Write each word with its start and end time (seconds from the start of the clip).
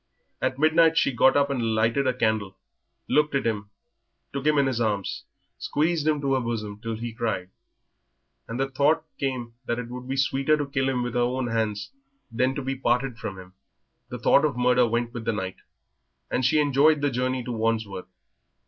At 0.41 0.57
midnight 0.57 0.97
she 0.97 1.11
got 1.11 1.37
up 1.37 1.51
and 1.51 1.75
lighted 1.75 2.07
a 2.07 2.13
candle, 2.15 2.57
looked 3.07 3.35
at 3.35 3.45
him, 3.45 3.69
took 4.33 4.47
him 4.47 4.57
in 4.57 4.65
her 4.65 4.83
arms, 4.83 5.25
squeezed 5.59 6.07
him 6.07 6.19
to 6.21 6.33
her 6.33 6.39
bosom 6.39 6.81
till 6.81 6.95
he 6.95 7.13
cried, 7.13 7.51
and 8.47 8.59
the 8.59 8.67
thought 8.67 9.05
came 9.19 9.53
that 9.67 9.77
it 9.77 9.89
would 9.89 10.07
be 10.07 10.17
sweeter 10.17 10.57
to 10.57 10.65
kill 10.65 10.89
him 10.89 11.03
with 11.03 11.13
her 11.13 11.19
own 11.19 11.49
hands 11.49 11.91
than 12.31 12.55
to 12.55 12.63
be 12.63 12.75
parted 12.75 13.19
from 13.19 13.37
him. 13.37 13.53
The 14.09 14.17
thought 14.17 14.43
of 14.43 14.57
murder 14.57 14.87
went 14.87 15.13
with 15.13 15.23
the 15.25 15.33
night, 15.33 15.57
and 16.31 16.43
she 16.43 16.57
enjoyed 16.59 17.01
the 17.01 17.11
journey 17.11 17.43
to 17.43 17.51
Wandsworth. 17.51 18.07